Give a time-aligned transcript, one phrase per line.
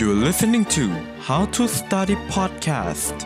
[0.00, 0.84] You're listening to
[1.28, 3.16] How to Study Podcast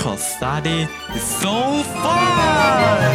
[0.00, 0.78] cause study
[1.16, 1.56] is so
[2.02, 3.10] fun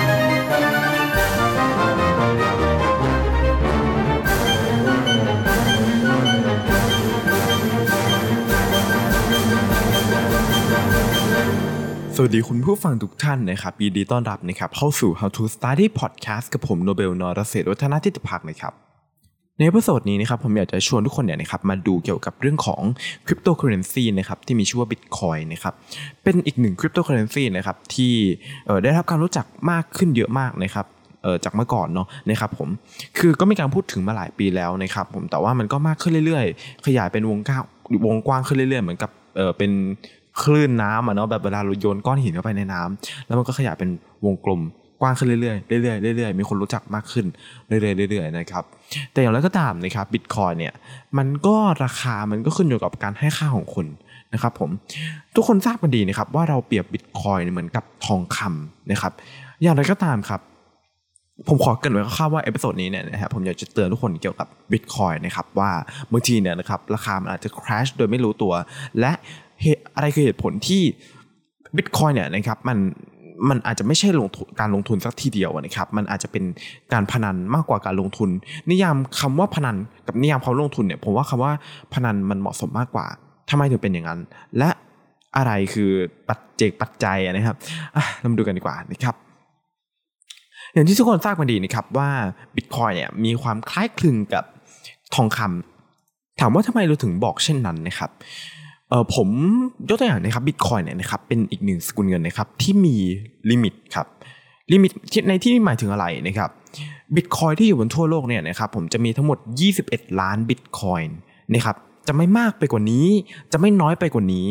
[12.16, 18.89] สวัสดีคุณผู้ฟังทุกท่านนะครับยินดีต้อนรับนะครับเข้าสู่ How to Study Podcast กับผมโนเบลนอรเศรษฐวัฒนทิตพักนะครับ
[19.60, 22.82] ใน episode นี้นะครับผมอยากจะชวนทุกคนเนี่ยนะครับมาดูเกี่ยวกับเรื่องของ
[23.26, 25.74] คริปโตเคอเรนซีนะครับที่มีชื่อว่า Bitcoin นะครับ
[26.24, 28.14] เป็นอีกหนึ่งคริปโตเคอเรนซีนะครับที่
[28.84, 30.86] ได้รับการรู้จักมากขึ้นเยอะมากนะครับ
[31.44, 32.70] จากเมื่อก่อนเนาะนะครับผม
[33.18, 37.64] คือก็มีการพูดถึงมาหลายปีแล้วนะครับผมแต่ว่ามันก็มากขึ้นเรื่อยๆ ขยายเป็นวงกว้าง
[38.06, 39.72] วงกว้างขึ้นเรื่อยๆ เหมือนกับเออเป็น
[40.42, 43.90] คลื่นน้ำอะเนาะแบบเวลาเราโยนก้อนหินเข้าไปในน้ำแล้วมันก็ขยายเป็น
[44.26, 44.62] วงกลม
[45.02, 47.26] กว้างขึ้นเรื่อยๆเรื่อยๆเรื่อยๆมีคนรู้จักมากขึ้น
[47.68, 48.64] เรื่อยๆเรื่อยๆนะครับ
[49.14, 50.74] แต่อย่างไรก็ตามนะครับบิตคอยน์เนี่ย
[51.18, 53.88] มันก็ราคามันก็ขึ้นอยู่กับการให้ค่าของคุณ
[54.34, 54.70] นะครับผม
[55.36, 59.14] ทุกคนทราบกันดีนะครับว่าเราเปรียบบิตคอยน์เหมือนกับทองคำนะครับ
[59.62, 60.42] อย่างไรก็ตามครับ
[61.48, 65.72] ผมขอเกรินไว้คร่าวๆว่า episode นี้เนี่ยนะครับผมอยากจะเตือนทุกคนเกี่ยวกับบิตคอยน์นะครับว่า
[66.12, 68.54] บางทีเนี่ยนะครับราคามันอาจจะ crash โดยไม่รู้ตัว
[69.00, 69.12] และ
[69.96, 70.84] อะไรคือเหตุผลที่
[71.78, 72.78] บิตคอยเนี่ยนะครับมัน
[73.50, 74.28] มันอาจจะไม่ใช่ลง
[74.60, 76.44] การลงทุนสักทีเดียวนะครับ มันอาจจะเป็น
[76.94, 78.30] การพนันมากกว่าการลงทุน
[78.72, 79.76] นิยามคำว่าพนัน
[80.08, 81.54] กับนิยามความลงทุนเนี่ยผมว่าคำว่า
[81.94, 83.08] พนันมันเหมาะสมมากกว่า
[83.50, 84.20] ทำไมถึงเป็นอย่างนั้น
[84.58, 84.70] และ
[85.38, 85.90] อะไรคือ
[86.28, 87.56] ปัจเจกปัจจัยนะครับ
[88.20, 89.16] เรามาดูกันดีกว่านะครับ
[90.74, 92.10] อย่างที่ทุกคนทราบกันดีนะครับว่า
[92.56, 94.44] บิตคอยเนี่ยมีความคล้ายคลึงกับ
[95.16, 98.10] ทองคำถามว่าทำไมเราถึงบอกเช่นนั้นนะครับ
[98.90, 99.28] เออผม
[99.90, 102.96] ยกตัวอย่างนะครับบิตคอยน์เนี่ยนะครับเป็นอีกหนึ่งสกุลเงินนะครับที่มี
[103.52, 104.08] limit ครับ
[104.72, 104.92] limit
[105.30, 106.50] ในที่นี้หมายถึงอะไรนะครับ
[107.16, 109.38] บิตคอยน์ที่อยู่บนทั่วโลกเนี่ยนะครับผมจะมีทั้งหมด
[109.80, 111.02] 21 ล้านบิตคอยน์
[111.54, 111.76] นะครับ
[112.08, 113.08] จะไม่มากไปกว่านี้
[113.52, 114.46] จะไม่น้อยไปกว่านี้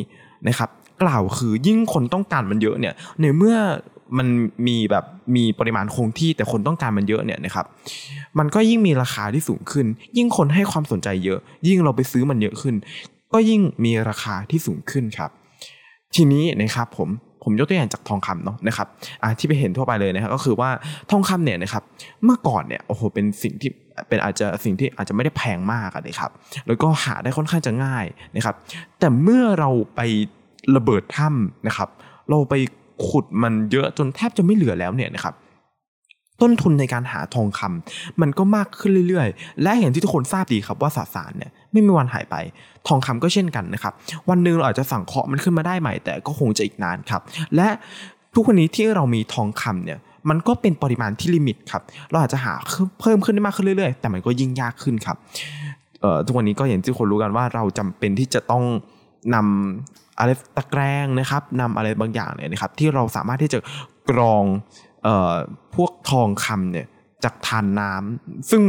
[0.49, 0.71] นะครับ
[1.03, 3.57] กล่าวคือยิ่งคนต้องการมันเยอะเนี่ยในเมื่อ
[4.19, 4.27] มัน
[4.67, 5.05] มีแบบ
[5.37, 7.67] มีปริมาณคงที่แต่คนต้องการมันเยอะเนี่ยนะครับ
[8.39, 12.75] มันก็ยิ่งมีราคาที่สูงขึ้น ยิ่งคนให้ความสนใจเยอะ ยิ่งเราไปซื้อมันเยอะขึ้น
[13.33, 15.31] ก็ยิ่งมีราคาที่สูงขึ้นครับ
[16.15, 17.09] ทีนี้นะครับผม
[17.45, 18.87] ผมยกตัวอย่างจากทองคำเนาะนะครับ
[19.39, 20.71] ที่ไปเห็นทั่วไปเลยนะครับก็คือว่า
[21.11, 21.83] ทองคำเนี่ยนะครับ
[22.25, 23.71] เมื่อก่อนเนี่ยโอ้โหเป็นสิ่งที่
[24.09, 26.31] เป็นอาจจะสิ่งที่อาจจะไม่ได้แพงมากนะครับ
[26.67, 28.05] แล้วก็หาได้ค่อนข้างจะง่าย
[28.37, 28.55] นะครับ
[28.99, 30.01] แต่เมื่อเราไป
[30.77, 31.89] ระเบิดถ้ำนะครับ
[32.31, 32.55] เราไป
[33.09, 35.35] ขุดมันเยอะจนแทบจะไม่เหลือแล้วเนี่ยนะครับ
[36.43, 42.37] ต้นทุนในการหาทองคำมันก็มากขึ้นเรื่อยๆ และอย่างที่ทุกคนทราบดีครับว่าสสารเนี่ยไม่มีวันหายไป
[42.89, 43.93] ทองคำก็เช่นกันนะครับ
[44.29, 47.23] วันหนึ่งเราอาจจะสั่งเคาะมันขึ้นมาได้ใหม่ แต่ก็คงจะอีกนานครับ
[47.57, 47.69] และ
[48.35, 52.55] ทุกวันนี้ที่เรามีทองคำเนี่ยมันก็เป็นปริมาณที่ลิมิตครับ เราอาจจะหา
[53.01, 55.17] เพิ่มขึ้นได้มากขึ้นเรื่อยๆ แต่มันก็ยิ่งยากขึ้นครับ
[56.27, 58.65] ทุกวันนี้ก็อย่างที่คนรู้กันว่าเราจำเป็นที่จะต้อง
[59.35, 63.59] นำอะไรตะแกรงนะครับนำอะไรบางอย่างเนี่ยนะครับที่เราสามารถที่จะ
[64.11, 64.45] กรอง
[65.05, 65.35] เอ่อ
[65.75, 66.87] พวกทองคำเนี่ย
[67.25, 68.63] จากทานน้ำซึ่ง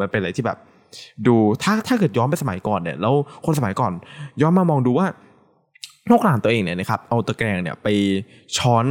[0.00, 0.58] มันเป็นอะไรที่แบบ
[1.26, 3.14] ดูถ้าถ้าเกิดย้อนไปสมัยก่อนเนี่ยแล้ว
[3.44, 3.92] คนสมัยก่อน
[4.40, 5.06] ย้อนมามองดูว่า
[6.08, 7.88] โลกหลานตัวเองเนี่ยนะครับเอาตะแกรงเนี่ยไป
[8.56, 8.84] ช้อน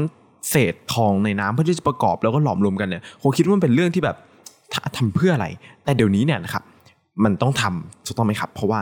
[0.50, 4.18] เศษทองในน้ำเพื่อที่จะประกอบแล้วก็หลอมรวมกันเนี่ยคงคิดว่ามันเป็นเรื่องที่แบบ
[4.98, 5.48] ทำเพื่ออะไร
[5.84, 6.64] แต่เดี๋ยวนี้เนี่ยนะครับ
[7.24, 8.80] มันต้องทำถูกต้องไหมครับ เพราะว่า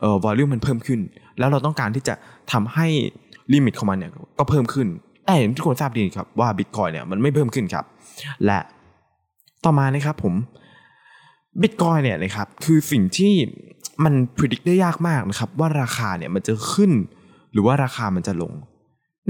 [0.00, 1.00] เอ่อวอลลุ่มมันเพิ่มขึ้น
[1.38, 2.14] แล้วเราต้องการที่จะ
[2.52, 2.86] ทำให้
[3.52, 4.86] limit ของมันเนี่ยก็เพิ่มขึ้น
[5.28, 7.84] แต่อย่างที่คนทราบดีครับว่าบิตคอยน์เนี่ยมันไม่เพิ่มขึ้นครับ
[8.44, 8.58] และ
[9.64, 10.34] ต่อมานะครับผม
[11.62, 13.32] บิตคอยน์เนี่ยนะครับคือสิ่งที่
[14.04, 16.92] มันพิจิตรได้ยากมากนะครับว่าราคาเนี่ยมันจะขึ้น
[17.52, 18.52] หรือว่าราคามันจะลง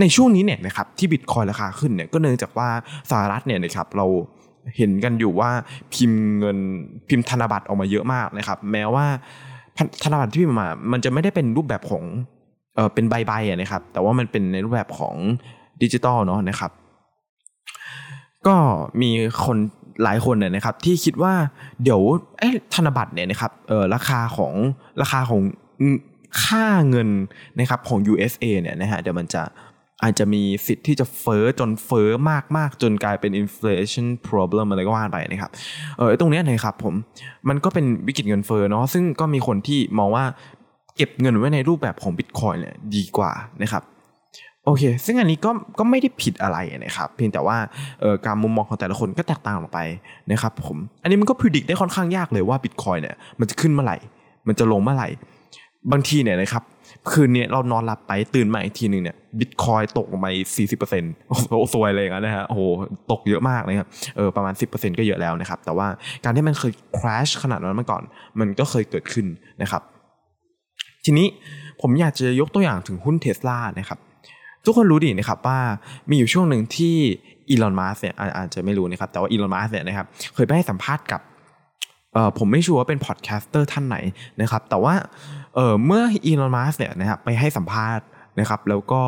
[0.00, 2.68] ในช่วงนี้เนี่ยนะครับที่บิตคอยน์ราคาขึ้นเนี่ยก็เนื่องจากว่า
[3.10, 4.06] สหรัฐเนี่ยนะครับเรา
[4.76, 5.50] เห็นกันอยู่ว่า
[5.94, 6.58] พิมพ์เงิน
[7.08, 9.06] พิมพ์ธนบัตรออกมาเยอะมากนะครับ แม้ว่า
[10.02, 12.04] ธนบัตรที่พิมพ์มา มันจะไม่ได้เป็นรูปแบบของ
[12.74, 15.14] เออเป็นใบๆนะครับแต่ว่ามันเป็นในรูปแบบของ
[15.82, 16.70] ดิจิตอลเนาะนะครับ
[18.46, 18.56] ก็
[19.02, 19.10] มี
[19.44, 19.58] คน
[20.02, 21.34] หลายคนเนี่ยนะครับ ที่คิดว่า
[21.82, 22.00] เดี๋ยว
[22.38, 24.52] ไอ้ธนบัตรเนี่ยนะครับเออราคาของ
[25.02, 25.40] ราคาของ
[26.44, 27.08] ค่าเงิน
[27.58, 29.42] นะครับของ USA เนี่ยนะฮะเดี๋ยวมันจะ
[30.02, 32.08] อาจจะมีสิทธิ์ที่จะเฟอ้อจนเฟอ้อ
[32.56, 35.50] มากๆ จนกลายเป็น inflation problem อะไรก็ว่าไปนะครับ
[35.98, 36.94] เออตรงนี้นะครับผม
[37.48, 40.24] มันก็เป็นวิกฤตเงินเฟอ้อเนาะซึ่งก็มีคนที่มองว่า
[40.96, 43.32] เก็บเงินไว้ในรูปแบบของ Bitcoin เนี่ยดีกว่า
[43.62, 43.82] นะครับ
[44.68, 47.56] โอเค ซึ่งอันนี้ก็ก็ไม่ได้ผิดอะไรนะครับ เพียงแต่ว่า
[48.26, 49.80] การมุมมองของแต่ละคนก็แตกต่างออกไป
[50.30, 53.96] นะครับผม อันนี้มันก็พิจิตรได้ค่อนข้างยากเลยว่า Bitcoin เนี่ยมันจะขึ้นเมื่อไหร่
[54.48, 55.08] มันจะลงเมื่อไหร่
[55.92, 56.62] บางทีเนี่ยนะครับ
[57.10, 60.26] คืนนี้เรานอนหลับไปตื่นมาอีกทีหนึ่งเนี่ยบิตคอยตกลงไป
[60.56, 62.62] สี่สิบเปอร์เซ็นต์โอ้โหสวยเลยนะฮะโอ้โห
[63.10, 65.86] ตกเยอะมากเลยครับเออประมาณสิบเปอร์เซ็นต์ก็เยอะแล้วนะครับ แต่ว่า
[66.24, 68.02] การที่มันเคย crash ขนาดนั้นมาก่อน
[68.40, 69.26] มันก็เคยเกิดขึ้น
[69.62, 69.82] นะครับ
[71.04, 71.28] ทีนี้
[71.82, 73.98] ผมอยากจะยกตัวอย่างถึงหุ้นเทสลานะครับ
[74.64, 75.58] ทุกคนรู้ดีนะครับว่า
[76.10, 76.96] มีอยู่ช่วงหนึ่งที่
[77.50, 81.20] อีลอนมัสก์เนี่ยอาจจะไม่รู้นะครับแต่ว่าอีลอนมัสก์เนี่ยนะครับเคยไปให้สัมภาษณ์กับ
[82.12, 83.96] เออผมไม่ชัวร์ว่าเป็น podcaster ท่านไหน
[84.40, 84.94] นะครับแต่ว่า
[85.54, 88.04] เออเมื่ออีลอนมัสก์เนี่ยนะครับไปให้สัมภาษณ์
[88.40, 89.02] นะครับแล้วก็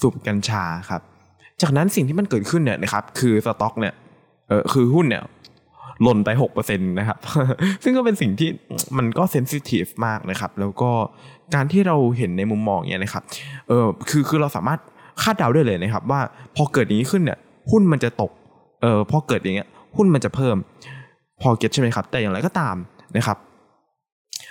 [0.00, 1.02] สูบกัญชาครับ
[1.62, 3.94] จากนั้นสิ่งที่มันเกิดขึ้นเนี่ยนะครับคือสต็อกเนี่ย
[4.48, 5.22] เออคือหุ้นเนี่ย
[6.02, 7.18] หล่นไป6%นะครับ
[7.82, 8.48] ซึ่งก็เป็นสิ่งที่
[8.96, 10.90] มันก็ sensitive มากนะครับ แล้วก็
[11.54, 13.22] การที่เราเห็นในมุมมองเนี่ยนะครับ
[13.68, 14.80] เออคือคือเราสามารถ
[15.22, 16.20] คาดเดาได้เลยนะครับ ว่า
[16.56, 17.38] พอเกิดอย่างนี้ขึ้นเนี่ย
[17.70, 18.30] หุ้นมันจะตก
[18.82, 20.56] เออพอเกิดอย่างเงี้ยหุ้นมันจะเพิ่ม
[21.42, 22.76] พอ get ใช่ไหมครับ แต่อย่างไรก็ตาม
[23.16, 23.38] นะครับ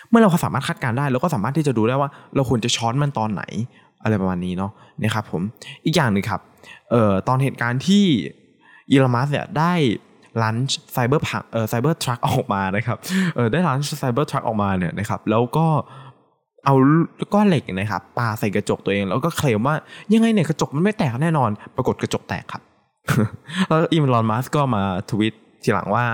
[0.09, 3.44] เมื่อเราสามารถคาดการณ์ได้เราก็สามารถที่จะดูได้ว่า เราควรจะช้อนมันตอนไหน
[4.03, 4.71] อะไรประมาณนี้เนาะ
[5.03, 5.42] นะครับผม
[5.86, 6.42] อีกอย่างหนึ่งครับ
[6.92, 8.06] เอ่อตอนเหตุการณ์ที่
[8.92, 9.74] อีลอน มัสก์เนี่ยได้
[10.41, 12.97] launch Cyberpunk เอ่อ Cybertruck ออกมานะครับ
[13.35, 15.67] เออได้ launch Cybertruck ออกมาเนี่ยนะครับแล้วก็
[16.65, 16.75] เอา
[17.33, 19.75] ก้อนเหล็กนะครับปาใส่กระจกตัวเอง แล้วก็เคลมว่า
[20.13, 22.61] ยังไงเนี่ยกระจกมันไม่แตกแน่นอน ปรากฏกระจกแตกครับ
[23.67, 25.33] แล้วอีลอนมัสก์ก็มาทวิต
[25.63, 26.05] ทีหลังว่า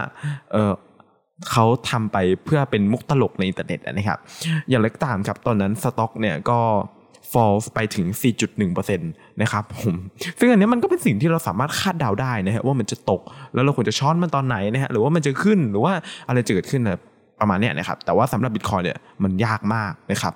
[0.52, 0.74] เออ
[1.52, 4.20] เขาทำไปเพื่อเป็นมุกตลกในอินเทอร์เน็ตนะครับ
[4.70, 6.60] อย่างไรก็ตามครับตอนนั้นสต็อกเนี่ยก็
[7.32, 8.06] fall ไปถึง
[8.54, 9.96] 4.1%นะครับผม
[10.40, 13.22] ซึ่งอันนี้มันก็เป็นสิ่งที่เราสามารถคาดเดาได้นะฮะว่ามันจะตก
[13.54, 15.94] แล้วเราควรจะช้อนมันตอนไหนนะฮะหรือว่ามันจะขึ้นหรือว่า
[16.28, 17.00] อะไรจะเกิดขึ้นนะ
[17.40, 20.34] ประมาณเนี้ยนะครับแต่ว่าสำหรับบิตคอยน์เนี่ยมันยากมากนะครับ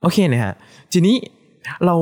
[0.00, 0.54] โอเคนะฮะ
[0.92, 1.16] ทีนี้
[1.84, 1.94] เรา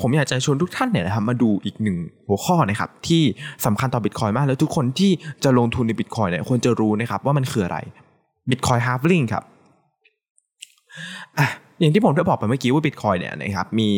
[0.00, 1.96] ผมอยากจะชวนทุกท่านเนี่ยนะครับมาดูอีกหนึ่ง
[2.28, 3.22] หัวข้อนะครับที่
[3.66, 5.10] สำคัญต่อบิตคอยน์มาก แล้วทุกคนที่
[5.44, 7.78] จะลงทุนในบิตคอยน์เนี่ยควรจะรู้นะครับว่ามันคืออะไร
[8.50, 9.44] Bitcoin halving ครับ
[11.38, 11.48] อะ
[11.82, 13.90] อย่างที่ผมได้บอกไปเมื่อกี้ว่าบิตคอยน์เนี่ยนะครับมี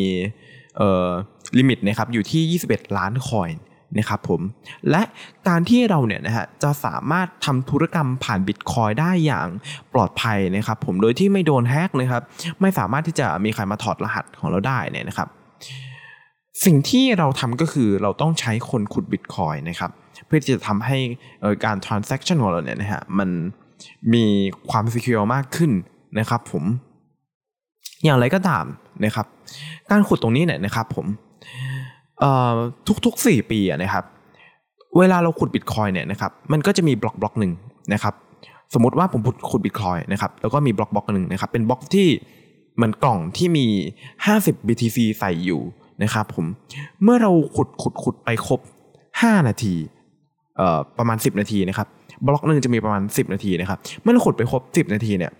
[1.57, 3.49] limit นะครับอยู่ที่ 21 ล้าน coin
[3.97, 4.41] นะครับผม
[4.89, 5.01] และ
[5.47, 9.47] การที่เราเนี่ยนะฮะจะสามารถทำธุรกรรมผ่านบิตคอยน์ได้อย่าง
[9.93, 12.21] ปลอดภัยนะครับผมโดยที่ไม่โดนแฮกนะครับ
[12.61, 15.27] ไม่สามารถที่จะมีใครมาถอดรหัสของเราได้เนี่ยนะครับ
[16.65, 19.91] สิ่งที่เราทำก็คือเราต้องใช้คนขุดบิตคอยนะครับ
[20.25, 20.97] เพื่อที่จะทำให้
[21.65, 23.29] การ transaction ของเราเนี่ยนะฮะมัน
[24.13, 24.25] มี
[24.69, 25.71] ความ secure มากขึ้น
[26.19, 26.63] นะครับผม
[28.03, 28.65] อย่างไรก็ตาม
[29.05, 29.25] นะครับ
[29.91, 31.05] การขุดตรงนี้เนี่ยนะครับผม
[33.05, 34.03] ทุกๆ 4 ปีนะครับ
[34.97, 37.51] เวลาเราขุดบิตคอยเนี่ยนะครับ มันก็จะมีบล็อกบล็อกหนึ่ง
[37.93, 38.13] นะครับ
[38.73, 42.07] สมมติว่าผมขุดบิตคอยนะครับ แล้วก็มีบล็อกบล็อกหนึ่งนะครับ เป็นบล็อกที่
[42.75, 43.65] เหมือนกล่องที่มี
[44.15, 45.61] 50 BTC ใส่อยู่
[46.03, 46.45] นะครับผม
[47.03, 48.59] เมื่อเราขุดขุดขุดไปครบ
[49.03, 49.75] 5 นาที
[50.97, 51.87] ประมาณ 10 นาทีนะครับ
[52.25, 55.31] บล็อกหนึ่งจะมีประมาณ 10 นาทีนะครับ เมื่อเราขุดไปครบ 10 นาทีเนี่ย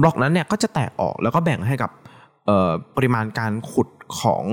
[0.00, 1.90] บล็อกนั้นเนี่ยก็จะแตกออกแล้วก็แบ่งให้กับ
[2.96, 3.88] ปริมาณการขุด
[4.20, 4.44] ของ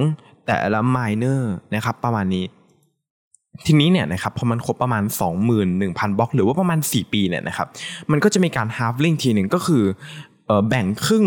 [0.45, 2.45] แต่ละไมเนอร์นะครับประมาณนี้
[3.66, 5.04] ทีนี้เนี่ยนะครับพอมันครบประมาณ
[5.60, 7.68] 21,000 บล็อก หรือว่าประมาณ 4 ปีเนี่ยนะครับ
[8.12, 9.83] มันก็จะมีการ halving ทีหนึ่งก็คือ
[10.68, 11.25] แบ่งครึ่ง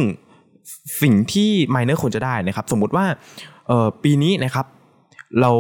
[1.03, 3.05] สิ่งที่ miner ควรจะได้นะครับ สมมุติว่า
[4.03, 4.67] ปีนี้นะครับ
[5.41, 5.51] เรา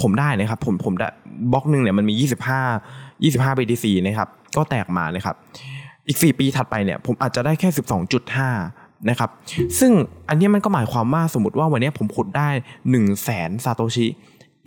[0.00, 1.08] ผมได้นะครับผมผมได้
[1.52, 2.14] บล็อกหนึ่งเนี่ยมันมี
[2.78, 5.36] 25 25 BTC นะครับก็แตกมานะครับ
[6.08, 7.68] อีก 4 ปีถัดไปเนี่ยผมอาจจะได้แค่
[8.38, 9.30] 12.5 นะครับ
[9.80, 9.92] ซึ่ง
[10.28, 14.06] อันนี้มันก็หมายความว่าสมมติว่าวันนี้ผมขุดได้หนึ่งแสนซาโตชิ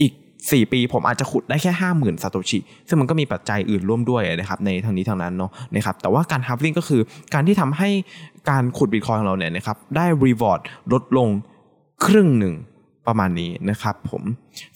[0.02, 2.58] อีก 4 ปีผมอาจจะขุดได้แค่ 50,000 ซาโตชิ
[2.88, 7.02] ซึ่งมันก็มีปัจจัยอื่นร่วมด้วยนะครับในทางนี้ทางนั้นเนาะนะครับแต่ว่าการ halving ก็คือ
[7.34, 7.90] การที่ทำให้
[8.50, 10.62] การขุดบิตคอยของเราเนี่ยนะครับได้ reward
[10.94, 11.30] ลดลง
[12.06, 12.56] ครึ่งหนึ่ง
[13.08, 14.24] ประมาณนี้นะครับผม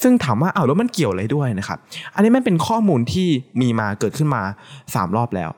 [0.02, 1.78] ซึ่งถามว่าเอาแล้วมันเกี่ยวอะไรด้วยนะครับ
[2.16, 3.28] อันนี้มันเป็นข้อมูลที่
[3.62, 4.42] มีมาเกิดขึ้นมา
[4.80, 5.50] 3 รอบแล้ว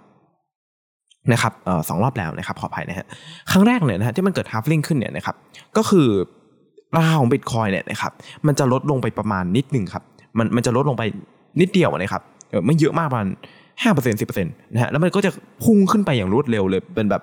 [1.31, 3.07] นะครับเอ่อสองรอบแล้วนะครับขออภัยนะฮะ
[3.51, 5.35] ครั้งแรกเนี่ยนะฮะที่มันเกิด halving ขึ้นเนี่ยนะครับ
[5.77, 6.07] ก็คือ
[6.95, 8.11] ราคาของบิตคอยเนี่ยนะครับ
[8.47, 10.03] มันจะลดลงไปประมาณนิดหนึ่งครับ
[10.37, 11.03] มันมันจะลดลงไป
[11.61, 12.21] นิดเดียวนะครับ
[12.65, 13.29] ไม่เยอะมากประมาณ
[13.81, 15.31] ห้าเปอร์เซ็นต์สิบเปอร์เซ็นต์นะฮะแล้วมันก็จะ
[15.63, 17.21] พุ่งขึ้นไปอย่างรวดเร็วเลยเป็นแบบ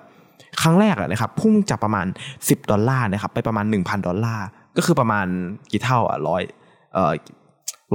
[0.61, 2.05] ครั้งแรกอะนะครับพุ่งจากประมาณ
[2.37, 4.45] 10 ดอลลาร์นะครับไปประมาณ 1,000 ดอลลาร์
[4.77, 5.25] ก็คือประมาณ
[5.71, 6.41] กี่เท่าอะร้อย
[6.93, 7.11] เอ่อ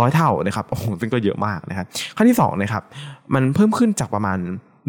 [0.01, 1.87] ร้อยเท่านะครับโอ้โหซึ่งก็เยอะมากนะครับ
[2.17, 2.83] ขั้นที่2นะครับ
[3.35, 4.39] มันเพิ่มขึ้นจากประมาณ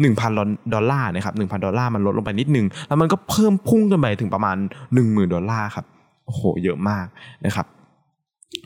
[0.02, 4.56] 1,000 ดอลลาร์นะครับ1,000 ดอลลาร์มันลดลงไปนิดนึง แล้วมันก็เพิ่มพุ่งขึ้นไปถึงประมาณ
[4.94, 5.84] 10,000 ดอลลาร์ครับ
[6.26, 7.06] โอ้โหเยอะมาก
[7.46, 7.66] นะครับ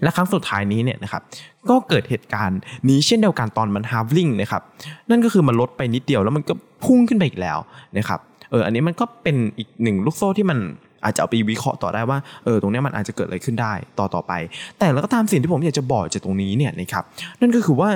[0.02, 1.22] และครั้งสุดท้ายนี้เนี่ยนะครับ
[1.68, 4.62] ก็เกิดเหตุการณ์นี้เช่นเดียวกันตอนมัน halving นะครับ
[5.10, 7.58] นั่นก็คือมันลดไปนิดเดียวแล้วมันก็พุ่งขึ้นไปอีกแล้ว
[7.98, 10.58] นะครับเอออันนี้มันก็เป็นอีกหนึ่งลูกโซ่ที่มัน
[11.04, 14.32] อาจจะเอาไปวิเคราะห์ต่อได้ว่าเออตรงนี้มันอาจจะเกิดอะไรขึ้นได้ต่อต่อไป
[14.78, 17.04] แต่แล้วก็ตามสิ่งที่ผมอยากจะบอกจากตรงนี้เนี่ยนะครับ
[17.40, 17.90] นั่นก็คือว่า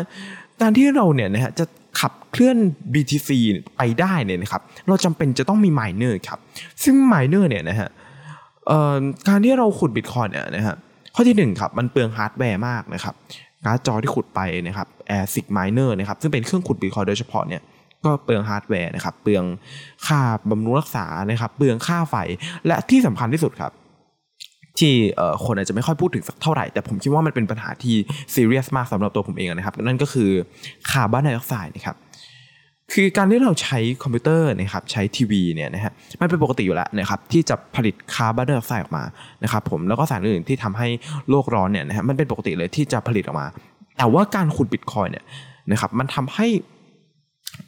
[0.60, 1.64] การที่เราเนี่ยนะฮะจะ
[2.00, 2.56] ขับเคลื่อน
[2.92, 3.30] BTC
[3.76, 6.38] ไปได้เนี่ยนะครับ เราจำเป็นจะต้องมี miner ครับ
[6.84, 7.90] ซึ่ง miner เนี่ยนะฮะ
[9.28, 10.76] การที่เราขุดบิตคอยเนี่ยนะฮะ
[11.14, 13.14] ข้อที่ 1 ครับ มันเปลืองฮาร์ดแวร์มากนะครับ
[13.64, 17.62] การ์ดจอที่ขุดไปนะครับ ASIC miner นะครับ ซึ่งเป็นเครื่องขุดบิตคอยโดยเฉพาะเนี่ย
[18.04, 19.44] ก็เปลืองฮาร์ดแวร์นะครับ เปลือง
[20.06, 20.20] ค่า
[20.50, 22.16] บำรุงรักษานะครับ เปลืองค่าไฟ
[22.66, 23.72] และที่สำคัญที่สุดครับ
[24.78, 24.92] ที่
[25.44, 27.94] คนอาจจะไม่ค่อยพูดถึงสักเท่าไหร่ แต่ผมคิดว่ามันเป็นปัญหาที่
[28.34, 30.30] ซีเรียสมากสำหรับตัวผมเองนะครับ นั่นก็คือ
[30.90, 31.96] คาร์บอนไดออกไซด์นะครับ
[32.92, 39.04] คือการที่เราใช้คอมพิวเตอร์นะครับใช้ทีวีเนี่ยนะฮะมันเป็นปกติอยู่แล้วนะครับที่จะผลิตคาร์บอนไดออกไซด์ออกมา
[39.44, 40.88] นะครับผมแล้วก็สารอื่นที่ทำให้
[41.30, 43.46] โลกร้อนเนี่ยนะฮะมันเป็นปกติเลยที่จะผลิตออกมา
[43.98, 45.24] แต่ว่าการขุดบิตคอยเนี่ย
[45.70, 46.46] นะครับมันทำให้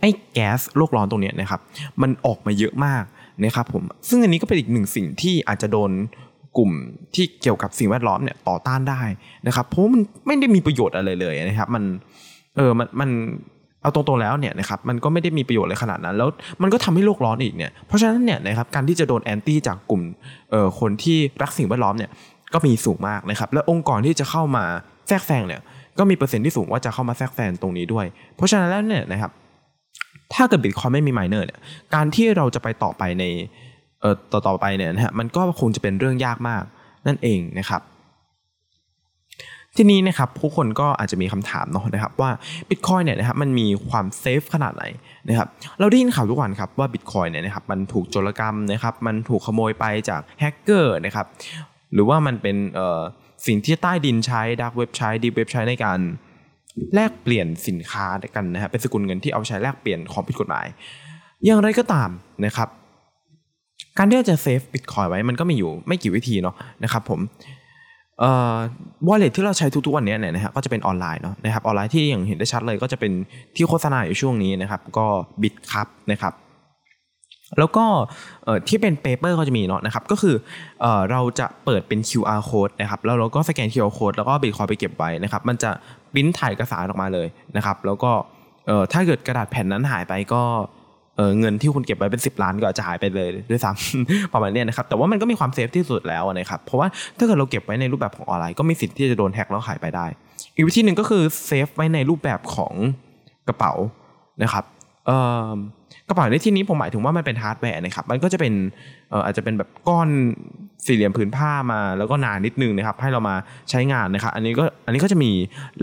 [0.01, 1.61] ไอ้แก๊สโลกร้อนตรงนี้นะครับ
[2.03, 3.05] มันออกมาเยอะมาก
[3.45, 5.91] นะครับผมซึ่งอันนี้ก็เป็นอีกหนึ่งสิ่งที่อาจจะโดน
[6.57, 6.71] กลุ่ม
[7.15, 9.01] ที่เกี่ยวกับสิ่งแวดล้อมเนี่ยต่อต้านได้
[9.47, 11.85] นะครับ เพราะมันไม่ได้มีประโยชน์อะไรเลยนะครับ มัน
[12.57, 13.11] เออมันมัน
[13.83, 16.29] เอาตรงๆแล้วเนี่ยนะครับมันก็ไม่ได้มีประโยชน์อะไรขนาดนั้น แล้ว
[16.63, 20.03] มันก็ทำให้โลกร้อนอีกเนี่ยเพราะฉะนั้นเนี่ยนะครับการที่จะโดนแอนตี้จากกลุ่ม
[20.51, 22.11] เอ่อคนที่รักสิ่งแวดล้อมเนี่ย
[22.55, 24.65] ก็มีสูงมากนะครับ และองค์กรที่จะเข้ามา
[25.09, 25.61] แทรกแซงเนี่ย
[25.99, 28.07] ก็มีเปอร์เซ็นต์ที่สูงว่าจะเข้ามาแทรกแซงตรงนี้ด้วย
[28.37, 29.31] เพราะฉะนั้นแล้วเนี่ยนะครับ
[30.35, 31.61] ถ้าเกิดบิตคอยไม่มี miner เนี่ย
[31.95, 33.25] การที่เราจะไปต่อไปใน
[34.33, 36.63] ต่อต่อไปเนี่ยนะฮะมันก็คงจะเป็นเรื่องยากมาก
[37.07, 37.83] นั่นเองนะครับ
[39.77, 42.31] ทีนี้นะครับผู้คนก็อาจจะมีคำถามเนาะนะครับว่า
[42.69, 44.85] บิตคอยเนี่ยนะครับมันมีความ safe ขนาดไหน
[45.29, 45.49] นะครับ
[45.81, 51.27] เราได้ยินข่าวทุกวันครับว่าบิตคอยเนี่ยนะครับมันถูกโจรกรรมนะครับมันถูกขโมยไปจากแฮกเกอร์นะครับ
[51.95, 52.57] หรือว่ามันเป็น
[53.47, 55.99] สิ่งที่ใต้ดินใช้ dark web ใช้ deep web ใช้ในการ
[56.95, 60.67] แลกเปลี่ยนสินค้ากันนะฮะเป็นสกุลเงินที่เอาใช้แลกเปลี่ยนของผิดกฎหมาย
[61.45, 62.11] อย่างไรก็ตาม
[62.45, 62.69] นะครับ
[63.99, 67.21] การที่เราจะ save บิตคอยไว้มันก็มีอยู่ไม่กี่วิธีเนาะนะครับผม
[68.21, 68.57] เอ่อ
[69.09, 73.13] wallet ที่เราใช้ทุกๆวันนี้เนี่ยนะฮะก็จะเป็นออนไลน์เนาะนะครับออนไลน์ที่อย่างเห็นได้ชัดเลยก็จะเป็น
[73.57, 75.07] ที่โฆษณาอยู่ช่วงนี้นะครับ ก็
[75.43, 76.35] Bitkub นะครับ
[77.59, 77.85] แล้วก็
[78.69, 80.35] ที่เป็น paper ก็จะมีเนาะนะครับก็คือ
[80.81, 85.71] เอเราจะเปิดเป็น QR code นะครับแล้วเราก็สแกน QR code แล้วก็บิตคอยไปเก็บไว้นะครับมันจะ
[86.15, 88.11] ปริ้นถ่ายเอกสารออกมาเลยนะครับแล้วก็
[88.93, 90.43] ถ้าเกิดกระดาษแผ่นนั้นหายไปก็
[91.17, 96.89] เงินที่คุณเก็บไว้เป็น 10 ล้านก็จะหายไปเลยด้วยซ้ำประมาณนี้นะครับแต่ว่ามันก็มีความ safe ที่สุดแล้วนะครับเพราะว่า
[97.19, 100.07] ถ้าเกิดเราเก็บไว้ในรูปแบบของออนไลน์ก็มีสิทธิ์ที่จะโดนแฮกแล้วหายไปได้
[100.55, 102.75] อีกวิธีหนึ่งก็คือ save ไว้ในรูปแบบของ
[103.49, 103.73] กระเป๋า
[104.43, 104.65] นะครับ
[106.09, 108.53] กระเป๋าในที่นี้ผมหมายถึงว่ามันเป็นฮาร์ดแวร์นะครับมันก็จะเป็น
[109.25, 110.09] อาจจะเป็นแบบก้อน
[110.87, 113.35] สี่เหลี่ยมผืนผ้ามาแล้วก็นานนิดนึงนะครับให้เรามา
[113.71, 115.31] ใช้งานนะครับอันนี้ก็อันนี้ก็จะมี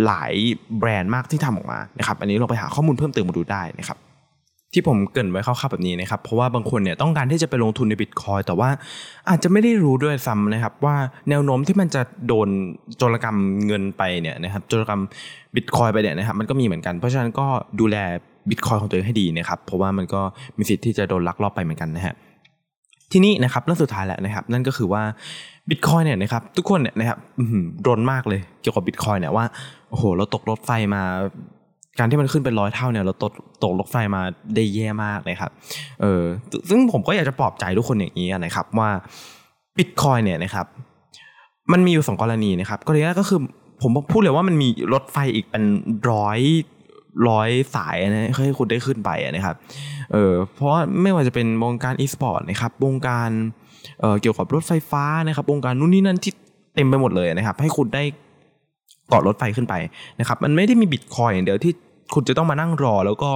[0.05, 0.33] หลาย
[0.79, 3.97] แบรนด์มากที่ทำออกมานะครับอันนี้เราไปหาข้อมูลเพิ่มเติมมาดูได้นะครับ
[4.73, 8.69] ที่ผมเกินไว้คร่าวๆแบบนี้นะครับ เพราะว่าบางคนเนี่ยต้องการที่จะไปลงทุนในบิตคอยแต่ว่า
[9.29, 10.95] อาจจะไม่ได้รู้ด้วยซ้ำนะครับ ว่า
[11.29, 12.49] แนวโน้มที่มันจะโดน
[12.97, 15.01] โจรกรรมเงินไปเนี่ยนะครับโจรกรรม
[15.55, 17.47] บิตคอยไปเนี่ยนะครับมันก็มีเหมือนกันเพราะฉะนั้นก็
[17.79, 17.97] ดูแล
[18.49, 20.21] บิตคอยของตัวเองให้ดีนะครับเพราะว่ามันก็
[20.57, 22.15] มีสิทธิ์ที่จะโดนลักลอบไปเหมือนกันนะฮะ
[23.11, 25.03] ทีนี้นะครับเรื่องสุดท้ายแหละนะครับ นั่นก็คือว่า
[25.69, 27.17] บิตคอยเนี่ยนะครับทุกคนเนี่ยนะครับ
[27.87, 29.45] รนมากเลยเกี่ยวกับบิตคอยเนี่ยว่า
[29.89, 31.01] โอ้โหเราตกรถไฟมา
[31.99, 33.31] การที่มันขึ้นเป็นร้อยเท่าเนี่ยเราตก
[33.63, 34.21] ตกรถไฟมา
[34.55, 35.51] ได้แย่มากเลยครับ
[36.01, 36.23] เออ
[36.69, 38.89] ซึ่งผมก็อยากจะปลอบใจทุกคนอย่างนี้นะครับ ว่า
[39.77, 40.65] บิตคอยเนี่ยนะครับ
[41.71, 43.39] มันมีอยู่สองกรณีนะครับกรณีแรกก็คือ
[43.81, 45.63] ผมพูดเลยว่ามันมีรถไฟอีกเป็น
[46.11, 46.39] ร้อย
[47.29, 49.55] ร้อยสายนะให้คุณได้ขึ้นไปนะครับ
[50.13, 53.29] เออเพราะไม่ว่าจะเป็นวงการอีสปอร์ตนะครับ วงการ
[53.99, 56.33] เอ่อเกี่ยวกับรถไฟฟ้านะครับ วงการนู่นนี่นั่นที่
[56.75, 58.03] เต็มไปหมดเลยนะครับ ให้คุณได้
[59.09, 59.75] เกาะรถไฟขึ้นไป
[60.19, 61.73] นะครับ มันไม่ได้มีบิตคอยอย่างเดียวที่
[62.13, 63.31] คุณจะต้องมานั่งรอแล้วก็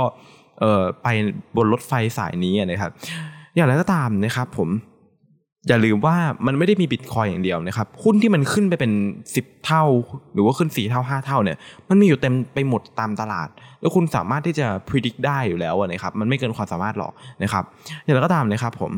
[0.59, 1.07] เอ่อไป
[1.55, 2.91] บนรถไฟสายนี้นะครับ
[3.55, 4.69] อย่างไรก็ตามนะครับ ผม
[5.67, 6.15] อย่าลืมว่า
[6.45, 8.91] มันไม่ได้มีบิตคอยอย่างเดียวนะครับหุ้นที่มันขึ้นไปเป็น
[9.33, 9.83] 10 เท่า
[10.33, 11.57] หรือว่าขึ้น 4 เท่า 5 เท่าเนี่ย
[11.89, 13.49] มันมีอยู่เต็มไปหมดตามตลาด
[13.81, 17.11] แล้วคุณสามารถที่จะพิชิตได้อยู่แล้วนะครับมันไม่เกินความสามารถหรอก
[17.43, 17.63] นะครับ
[18.03, 18.91] อย่างไรก็ตามนะครับผม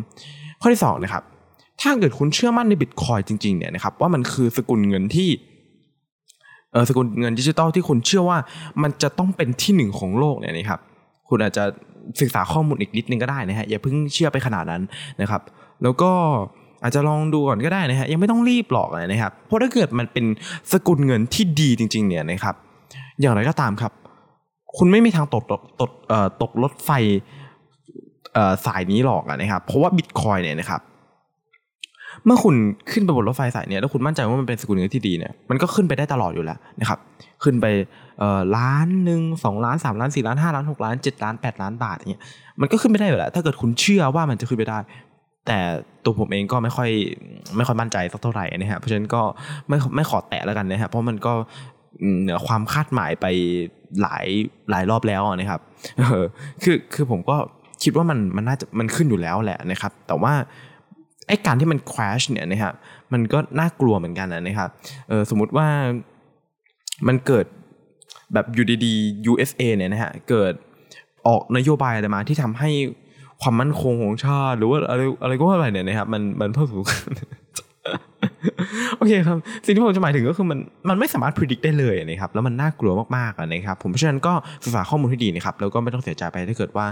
[0.61, 1.23] ข้อที่2นะครับ
[1.81, 5.29] ถ้าเกิดคุณเชื่อมั่นในบิตคอยจริงๆเนี่ยนะครับว่ามันคือสกุลเงินที่
[6.89, 8.37] สกุลเงินดิจิตอลที่คุณเชื่อว่า
[8.81, 10.79] มันจะต้องเป็นที่หนึ่งของโลกเนี่ยนะครับ
[11.29, 11.63] คุณอาจจะ
[12.21, 14.81] ศึกษาข้อมูลอีกนิดนึงก็ได้นะฮะอย่าเพิ่งเชื่อไปขนาดนั้น
[15.21, 15.41] นะครับ
[15.83, 16.11] แล้วก็
[16.83, 20.25] อาจจะลองดูก่อนก็ได้นะฮะยังไม่ต้องรีบหรอกนะครับ เพราะถ้าเกิดมันเป็น
[20.71, 22.55] สกุลเงินที่ดีจริง ๆ เนี่ยนะครับ
[23.21, 23.91] อย่างไรก็ตามครับ
[24.77, 26.89] คุณไม่มีทางตกตกตกเอ่อตกรถไฟ
[28.33, 30.81] เอ่อสายนี้หรอกนะครับ เพราะว่าบิตคอยเนี่ยนะครับ
[32.25, 32.55] เมื่อคุณ
[32.91, 36.99] ขึ้นไปบนรถไฟสายเนี้ยแล้วคุณมั่นใจว่ามันเป็นสกุลเงินที่ดีเนี่ยมันก็ขึ้นไปได้ตลอดอยู่แล้วนะครับ
[37.43, 37.65] ขึ้นไป
[38.57, 42.21] ล้านหนึ่งสองล้านสามล้านสี่ล้านห้าล้านหกล้านเจ็ดล้านแปดล้านบาทอย่างเงี้ย
[42.61, 44.79] มันก็ขึ้นไปได้อยู่แล้ว ถ้าเกิดคุณเชื่อว่ามันจะขึ้นไปได้
[45.47, 45.59] แต่
[46.03, 46.89] ตัวผมเองก็ไม่ค่อย
[47.57, 49.21] ไม่ค่อยมั่นใจสักเท่าไหร่นะฮะเพราะฉะนั้นก็
[49.67, 51.33] ไม่ไม่ขอแตะแล้วกันนะฮะเพราะมันก็
[52.21, 53.25] เหนือความคาดหมายไป
[54.01, 54.25] หลาย
[54.69, 55.61] หลายรอบแล้วนะครับ
[56.63, 57.37] คือคือผมก็
[57.83, 60.33] คิดว่ามันมันน่าจะมันขึ้นอยู่แล้วแหละนะครับ แต่ว่า
[61.27, 62.73] ไอ้การที่มัน crash เนี่ยนะครับ
[63.13, 64.69] มันก็น่ากลัวเหมือนกันนะครับ
[65.09, 65.67] เออสมมุติว่า
[67.07, 67.45] มันเกิด
[68.33, 70.53] แบบอยู่ดีๆ USA เนี่ยนะฮะเกิด
[71.27, 72.69] ออกนโยบายอะไรมาที่ทำให้
[73.41, 76.85] ความมั่นคงของชาติ หรือว่าอะไรอะไรก็ว่าไปเนี่ยนะครับมันมันเพิ่มสูง
[78.97, 86.85] โอเคครับสิ่งที่ผมจะหมายถึงก็คือมันมันไม่สามารถพิจิตรได้เลยนะครับแล้วมันน่ากลัวมากๆนะครับผมเพราะฉะนั้นก็ศึกษาข้อมูลที่ดีนะครับแล้วก็ไม่ต้องเสียใจไปถ้าเกิดว่า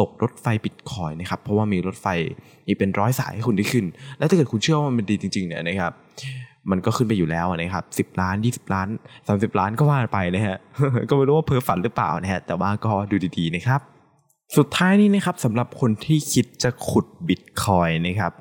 [0.00, 2.06] ตกรถไฟบิตคอยนะครับ เพราะว่ามีรถไฟ
[2.66, 3.84] อีกเป็นร้อยสายให้คุณได้ขึ้น
[4.18, 5.92] และถ้าเกิดคุณเชื่อว่ามันดีจริงๆเนี่ยนะครับ
[6.70, 8.88] มันก็ขึ้นไปอยู่แล้วนะครับสิบล้านยี่สิบล้าน
[9.26, 10.56] สามสิบล้านก็ว่าไปนะฮะ
[11.08, 13.80] ก็ไม่รู้ว่าเพ้อฝันหรือเปล่านะฮะ แต่ว่าก็ดูดีๆนะครับ
[14.56, 18.32] สุดท้ายนี้นะครับสำหรับคนที่คิดจะขุดบิตคอยนะครับ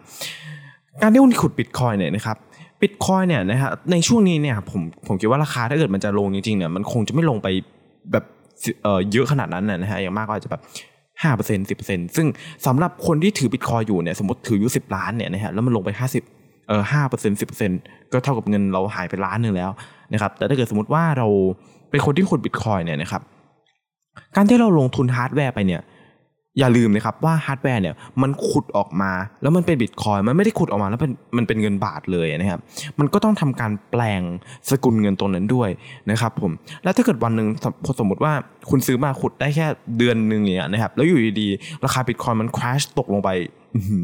[1.01, 2.37] การที่คุณขุดบิตคอยเนี่ยนะครับ
[2.81, 7.47] บิตคอยเนี่ยนะฮะในช่วงนี้เนี่ยผมผมคิดว่าราคาถ้าเกิดมันจะลงจริงๆเนี่ยมันคงจะไม่ลงไป
[8.11, 8.25] แบบ
[8.83, 10.61] เเยอะขนาดนั้นนะฮะอย่างมากก็อาจจะแบบ
[11.23, 12.27] ห้าเปอร์เซ็นต์สิบเปอร์เซ็นต์ซึ่ง
[12.65, 16.23] สำหรับคนที่ถือบิตคอยอยู่เนี่ยสมมติถืออยู่สิบล้านเนี่ยนะฮะแล้วมันลงไปห้าสิบ
[16.67, 17.79] เอ่อห้าเปอร์เซ็นต์สิบเปอร์เซ็นต์
[18.11, 19.71] ก็เท่ากับเงินเราหายไปล้านหนึ่งแล้ว
[20.13, 21.27] นะครับแต่ถ้าเกิดสมมติว่าเรา
[21.91, 23.21] เป็นคนที่ขุดบิตคอยเนี่ยนะครับ
[24.35, 25.81] การที่เราลงทุนฮาร์ดแวร์ไปเนี่ย
[26.59, 29.11] อย่าลืมนะครับว่าฮาร์ดแวร์เนี่ยมันขุดออกมา
[29.41, 32.59] แล้วมันเป็นบิตคอยมันไม่ได้ขุดออกมาแล้วเป็นมันเป็นเงินบาทเลยนะครับ
[32.99, 34.21] มันก็ต้องทำการแปลง
[34.69, 35.69] สกุลเงินตรงนั้นด้วย
[36.11, 36.51] นะครับผม
[36.83, 37.47] แล้วถ้าเกิดวันหนึ่ง
[37.99, 38.33] สมมติว่า
[38.69, 39.65] คุณซื้อมาขุดได้แค่
[39.97, 43.29] เดือนหนึ่งอย่างเงี้ยนะครับแล้วอยู่ดีๆราคาบิตคอยมัน crash ตกลงไป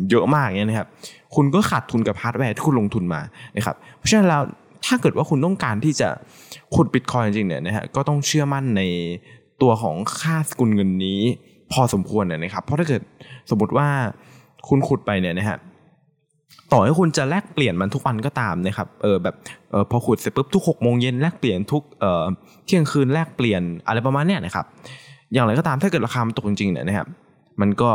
[0.10, 0.88] เยอะมากเงี้ยนะครับ
[1.36, 3.22] คุณก็ขาดทุนกับฮาร์ดแวร์ที่คุณลงทุนมา
[3.56, 4.42] นะครับ เพราะฉะนั้นแล้ว
[4.86, 6.10] ถ้าเกิดว่าคุณต้องการที่จะ
[6.76, 8.82] ขุดบิตคอยจริงๆเนี่ยนะฮะก็ต้องเชื่อมั่นใน
[9.62, 11.22] ตัวของค่าสกุลเงินนี้
[11.74, 13.02] พอสมควรนะครับ เพราะถ้าเกิด
[13.50, 13.88] สมมติว่า
[14.68, 15.58] คุณขุดไปเนี่ยนะฮะ
[16.72, 19.36] ต่อให้คุณจะแลกเปลี่ยนมันทุกวันก็ตามนะครับ เออแบบ
[19.72, 22.24] เออพอขุดเสร็จปุ๊บทุกหกโมงเย็นแลกเปลี่ยนทุกเอ่อ
[22.66, 24.66] เที่ยงคืนแลกเปลี่ยนอะไรประมาณเนี้ยนะครับ
[25.34, 27.08] อย่างไรก็ตามถ้าเกิดราคามันตกจริงๆเนี่ยนะครับ
[27.62, 27.92] มันก็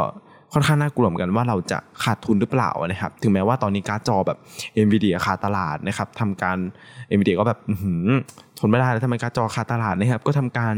[0.53, 4.39] ค่อนข้างน่ากลัวเหมือนกันว่าเราจะขาดทุนหรือเปล่านะครับ ถึงแม้ว่าตอนนี้การ์ดจอแบบ
[4.85, 6.59] NVIDIA ขาดตลาดนะครับทำการ
[7.15, 7.59] NVIDIA ก็แบบ
[8.59, 10.75] ทนไม่ได้แล้วทำไมการ์ดจอขาดตลาดนะครับ ก็ทำการ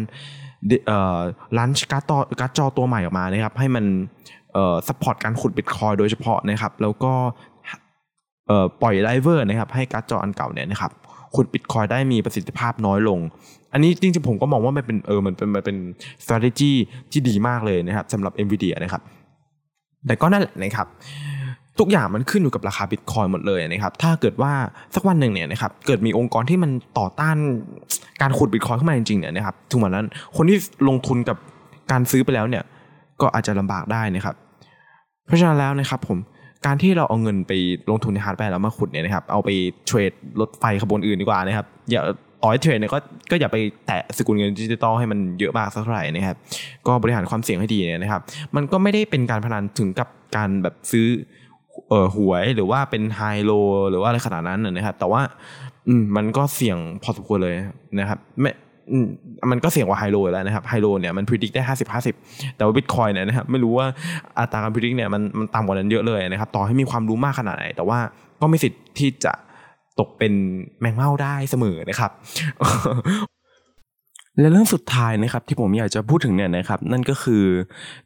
[1.59, 3.85] launch การ์ดจอการ์ดจอตัวใหม่ออกมานะครับ ให้มัน
[4.53, 7.13] เอื้อต่อการขุดบิตคอยน์โดยเฉพาะนะครับ แล้วก็
[8.83, 10.93] ปล่อย driver นะครับ ให้การ์ดจออันเก่าเนี่ยนะครับ
[11.35, 13.19] ขุดบิตคอยน์ได้มีประสิทธิภาพน้อยลง
[13.73, 15.77] อันนี้จริงๆผมก็มองว่ามันเป็นเออมันเป็นมันเป็น
[16.23, 16.73] strategy
[17.13, 19.03] ที่ดีมากเลยนะครับสำหรับ NVIDIA นะครับ
[20.07, 20.89] แต่ก็นั่นแหละนะครับ
[21.81, 24.53] ทุกอย่างมันขึ้นอยู่กับราคาบิตคอยน์หมดเลยนะครับ ถ้าเกิดว่า
[24.95, 27.37] สักวันหนึ่งเนี่ยนะครับเกิดมีองค์กรที่มันต่อต้าน
[28.23, 31.37] การขุดบิตคอยน์ขึ้นมาจริงๆเนี่ยนะครับถึงวันนั้นคนที่ลงทุนกับ
[31.91, 32.63] การซื้อไปแล้วเนี่ย
[33.21, 34.35] ก็อาจจะลำบากได้นะครับ
[35.27, 36.19] เพราะฉะนั้นแล้วนะครับผม
[36.67, 37.53] การที่เราเอาเงินไป
[37.91, 39.49] ลงทุนในฮาร์ดแวร์แล้วมาขุดเนี่ยนะครับเอาไป
[39.87, 42.03] เทรดรถไฟขบวนอื่นดีกว่านะครับอย่า
[42.43, 42.99] ต่อให้เทรดเนี่ยก็
[43.31, 46.37] ก็อย่าไปแตะสกุลเงินดิจิตอลให้มันเยอะมากสักเท่าไหร่นะครับ
[46.87, 48.23] ก็บริหารความเสี่ยงให้ดีเนี่ยนะครับ
[48.57, 51.07] มันก็ไม่ได้เป็นการพนันถึงกับการแบบซื้อ
[51.89, 53.53] เออหวยหรือว่าเป็นไฮโล
[53.91, 55.23] หรือว่าอะไรขนาดนั้นนะครับ แต่ว่า
[55.89, 57.55] อืมมันก็เสี่ยงพอสมควรเลย
[57.99, 58.53] นะครับไม่
[59.51, 62.15] มันก็เสี่ยงกว่าไฮโลแล้วนะครับไฮโลเนี่ยมัน predict ได้ห้าสิบห้าสิบ
[62.57, 63.87] แต่ว่าบิตคอยน์เนี่ยนะครับไม่รู้ว่า
[64.39, 67.99] อัตราการ predict เนี่ยมันมันต่ำกว่านั้นเยอะเลยนะครับ ต่อให้มีความรู้มากขนาดไหน แต่ว่า
[68.41, 69.33] ก็ไม่สิทธิ์ที่จะ
[70.01, 70.33] ตกเป็น
[70.81, 72.11] แมงเม่าได้เสมอนะครับ
[74.41, 77.45] และเรื่องสุดท้ายนะครับที่ผมอยากจะพูดถึงเนี่ยนะครับ นั่นก็คือ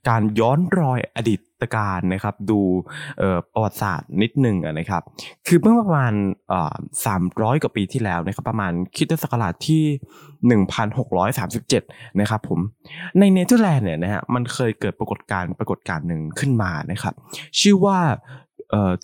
[0.09, 1.41] การย้อนรอยอดีต
[1.77, 2.61] การนะครับดู
[3.53, 5.03] ประวัติศาสตร์นิดหนึ่งนะครับ
[5.47, 6.13] คือเมื่อประมาณ
[7.07, 9.83] สามร้อยกว่าปีที่แล้วนะครับประมาณคิดศักราชที่
[10.47, 11.83] หนึ่งพันหกร้อยสามสิบเจ็ด
[12.21, 12.61] นะครับผม
[13.19, 17.15] ในเนเธอร์แลนด์เนี่ยนะฮะมันเคยเกิดปรากฏการณ์ปรากฏการณ์หนึ่งขึ้นมานะครับ
[17.61, 17.99] ชื่อว่า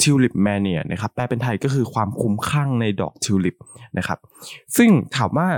[0.01, 3.57] ทิวลิปแมเนียนะครับแปลเป็นไทยก็คือความคุ้มคลั่งในดอกทิวลิป
[3.99, 4.19] นะครับ
[4.77, 5.49] ซึ่งถามว่า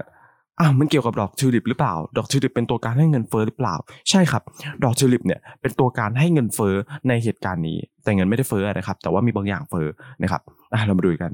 [0.60, 3.74] อ่ามันเกี่ยวกับดอกทิวลิปหรือเปล่า ดอกทิวลิปเป็นตัวการให้เงินเฟ้อหรือเปล่า
[4.10, 4.42] ใช่ครับ
[4.84, 6.74] ดอกทิวลิปเนี่ยเป็นตัวการให้เงินเฟ้อ
[7.08, 9.86] ในเหตุการณ์นี้ แต่เงินไม่ได้เฟ้อนะครับ แต่ว่ามีบางอย่างเฟ้อ
[10.22, 11.32] นะครับอะเรามาดูกัน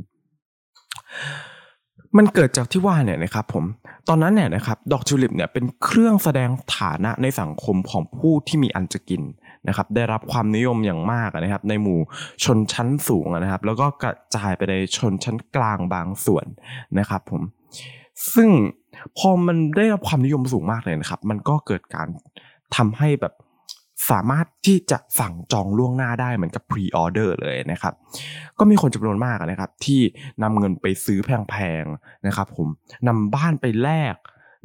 [2.17, 3.65] มันเกิดจากที่ว่าเนี่ยนะครับผม
[4.09, 9.23] ตอนนั้นเนี่ยนะครับดอกทิวลิปเนี่ยเป็นเครื่องแสดงฐานะในสังคมของผู้ที่มีอันจะกิน
[9.69, 11.99] นะครับได้รับความนิยมอย่างมากนะครับ ในหมู่
[12.45, 16.47] ชนชั้นสูงนะครับ แล้วก็กระจายไปในชนชั้นกลางบางส่วน
[16.99, 17.43] นะครับ ผม
[18.35, 18.51] ซึ่ง
[19.19, 22.09] พอมันได้รับความนิยมสูงมากเลยนะครับ มันก็เกิดการ
[22.77, 23.35] ทำให้แบบ
[24.11, 27.95] สามารถที่จะสั่งจองล่วงหน้าได้เหมือนกับพรีออเดอร์เลยนะครับ
[28.59, 30.01] ก็มีคนจำนวนมากนะครับ ที่
[30.43, 32.69] นำเงินไปซื้อแพงๆนะครับ ผม
[33.09, 34.15] นำบ้านไปแลก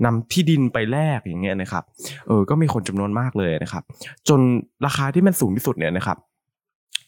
[0.06, 1.84] นำที่ดินไปแลกอย่างเงี้ยนะครับ
[2.28, 3.84] เออ ก็มีคนจำนวนมากเลยนะครับ
[4.30, 4.40] จน
[4.86, 6.18] ราคาที่มันสูงที่สุดเนี่ยนะครับ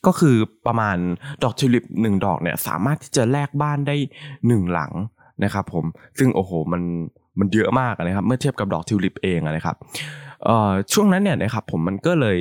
[0.05, 0.35] ก็คือ
[0.67, 0.97] ประมาณ
[1.43, 3.95] ดอกทิวลิปหนึ่งดอกเนี่ยสามารถที่จะแลกบ้านได้
[4.47, 4.91] หนึ่งหลัง
[5.43, 5.85] นะครับผม
[6.17, 6.81] ซึ่งโอ้โหมัน
[7.39, 9.75] มันเยอะมากนะครับเมื่อเทียบกับดอกทิวลิปเองนะครับ
[10.93, 12.39] ช่วงนั้นเนี่ยนะครับผมมันก็เลย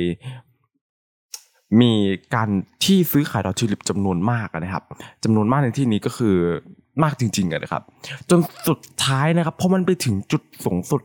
[1.81, 1.93] มี
[2.35, 2.49] การ
[2.83, 4.83] ที่ซื้อขายดอกทิวลิปจำนวนมากนะครับ
[5.23, 6.35] จำนวนมากในที่นี้ก็คือ
[7.03, 7.83] มากจริงๆนะครับ
[8.29, 11.01] จนสุดท้ายนะครับพอมันไปถึงจุดสูงสุด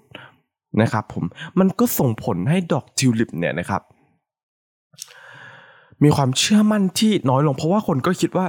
[0.83, 1.24] นะครับ ผม
[1.59, 3.83] มันก็ส่งผลให้ดอกทิวลิปเนี่ยนะครับ
[6.03, 8.46] มีความเชื่อมั่นที่น้อยลงเพราะว่าคนก็คิดว่า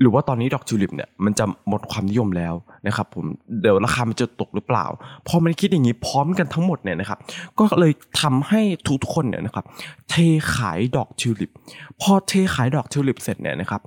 [0.00, 2.54] หรือว่าตอนนี้ดอกทิวลิปเนี่ยมันจะหมดความนิยมแล้ว
[2.86, 3.24] นะครับผม
[3.60, 4.86] เดี๋ยวราคามันจะตกหรือเปล่า
[5.28, 7.18] พอมันคิดอย่างนี้พร้อมกันทั้งหมดเนี่ยนะครับ
[7.58, 8.60] ก็เลยทำให้
[9.02, 9.64] ทุกๆคนเนี่ยนะครับ
[10.10, 10.14] เท
[10.54, 11.50] ขายดอกทิวลิป
[12.00, 13.80] พอเทขายดอกทิวลิปเสร็จเนี่ยนะครับ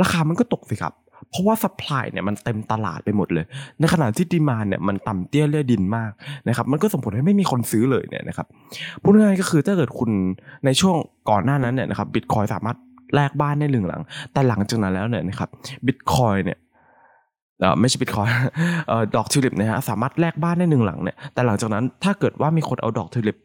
[0.00, 0.94] ราคามันก็ตกสิครับ
[1.30, 3.44] เพราะว่า supply เนี่ยมันเต็มตลาดไปหมดเลย
[3.80, 6.10] ในขณะที่ demand เนี่ยมันต่ำเตี้ยเรี่ยดินมาก
[6.48, 8.46] นะครับมันก็ส่งผลให้ไม่มีคนซื้อเลยเนี่ยนะครับ
[9.02, 10.10] พูดง่ายๆก็คือถ้าเกิดคุณ
[10.64, 10.96] ในช่วง
[11.30, 12.76] ก่อนหน้านั้นเนี่ยนะครับบิตคอยน์สามารถ
[13.14, 15.48] แลกบ้านได้หนึ่งหลัง แต่หลังจากนั้นแล้วเนี่ยนะครับ
[15.86, 16.58] บิตคอยน์เนี่ย
[17.80, 18.28] ไม่ใช่บิตคอยน์
[19.16, 23.36] ดอกทิวลิปนะฮะสามารถแลกบ้านได้หนึ่งหลังเนี่ยแต่หลังจากนั้นถ้าเกิดว่ามีคนเอาดอกทิวลิป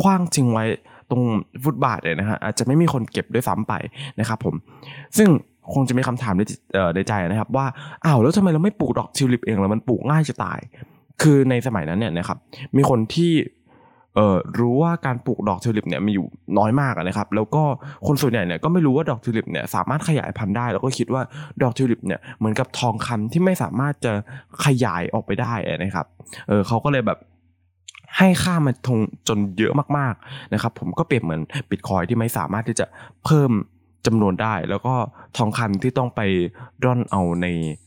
[0.00, 0.64] คว้างทิ้งไว้
[1.10, 1.22] ตรง
[1.64, 3.72] ฟุตบาทเนี่ยนะฮะอาจจะไม่มีคนเก็บด้วยซ้ำไป
[4.20, 4.54] นะครับผม
[5.18, 5.28] ซึ่ง
[5.74, 6.34] คงจะมีคำถาม
[6.94, 7.66] ในใจนะครับ ว่า
[8.04, 10.58] อ้าวแล้วทำไมเราไม่ปลูกดอกทิวลิปเองแล้วมันปลูกง่ายจะตาย
[11.22, 12.38] คือในสมัยนั้นเนี่ยนะครับ
[12.76, 13.32] มีคนที่
[14.16, 16.26] เอ่อรู้ว่าการปลูกดอกทิวลิปเนี่ยมีอยู่
[16.58, 17.62] น้อยมากนะครับแล้วก็
[18.06, 21.22] คนส่วนใหญ่เนี่ยก็ไม่รู้ว่าดอกทิวลิปเนี่ยสามารถขยายพันธุ์ได้ แล้วก็คิดว่า
[21.62, 24.12] ดอกทิวลิปเนี่ยเหมือนกับทองคำที่ไม่สามารถจะ
[24.64, 26.06] ขยายออกไปได้นะครับ
[26.48, 27.18] เออเขาก็เลยแบบ
[28.16, 28.98] ให้ค่ามันทง
[29.28, 32.86] จนเยอะมากๆนะครับผมก็เปรียบเหมือนบิตคอยน์ที่ไม่สามารถที่จะ
[33.24, 33.50] เพิ่ม
[34.06, 34.94] จำนวนได้ แล้วก็
[35.36, 36.20] ทองคำที่ต้องไป
[36.84, 37.46] ร่อนเอาใน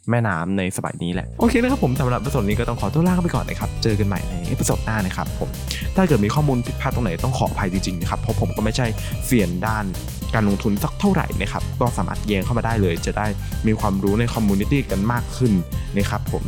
[0.10, 5.50] แม่น้ำในสมัยนี้แหละ โอเคนะครับผมสำหรับ episode นี้ก็ต้องขอตัวลาไปก่อนนะครับ เจอกันใหม่ใน episode หน้านะครับผม
[5.96, 8.88] ถ้าเกิดมีข้อมูลผิดพลาดตรงไหนต้องขออภัยจริงๆนะครับเพราะผมก็ไม่ใช่
[9.26, 9.86] เซียนด้าน
[10.34, 13.28] การลงทุนสักเท่าไหร่นะครับก็สามารถแย้งเข้ามาได้เลย จะได้
[13.68, 15.54] มีความรู้ใน community กันมากขึ้น
[15.98, 16.44] นะครับผม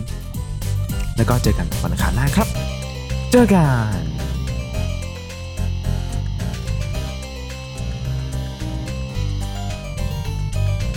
[1.18, 2.48] แล้วก็เจอกันวันอังคารหน้าครับ
[3.32, 4.11] เจอกัน